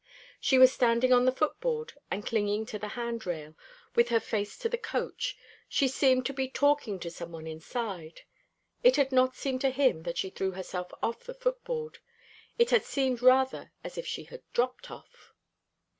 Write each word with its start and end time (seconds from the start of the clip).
She 0.39 0.57
was 0.57 0.73
standing 0.73 1.13
on 1.13 1.25
the 1.25 1.31
footboard 1.31 1.93
and 2.09 2.25
clinging 2.25 2.65
to 2.65 2.79
the 2.79 2.87
hand 2.97 3.27
rail, 3.27 3.53
with 3.93 4.09
her 4.09 4.19
face 4.19 4.57
to 4.57 4.67
the 4.67 4.79
coach; 4.79 5.37
she 5.69 5.87
seemed 5.87 6.25
to 6.25 6.33
be 6.33 6.49
talking 6.49 6.99
to 7.01 7.11
some 7.11 7.31
one 7.31 7.45
inside. 7.45 8.21
It 8.81 8.95
had 8.95 9.11
not 9.11 9.35
seemed 9.35 9.61
to 9.61 9.69
him 9.69 10.01
that 10.01 10.17
she 10.17 10.31
threw 10.31 10.53
herself 10.53 10.91
off 11.03 11.25
the 11.25 11.35
footboard. 11.35 11.99
It 12.57 12.71
had 12.71 12.83
seemed 12.83 13.21
rather 13.21 13.73
as 13.83 13.95
if 13.95 14.07
she 14.07 14.23
had 14.23 14.41
dropped 14.53 14.89
off. 14.89 15.35